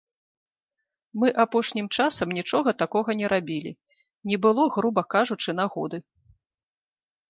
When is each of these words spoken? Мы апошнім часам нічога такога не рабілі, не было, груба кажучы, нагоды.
Мы 1.23 1.29
апошнім 1.43 1.87
часам 1.99 2.27
нічога 2.39 2.69
такога 2.81 3.11
не 3.21 3.27
рабілі, 3.37 3.71
не 4.33 4.43
было, 4.49 4.63
груба 4.81 5.01
кажучы, 5.19 5.49
нагоды. 5.65 5.97